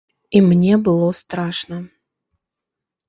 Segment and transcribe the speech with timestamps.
[0.37, 1.77] І мне было страшна!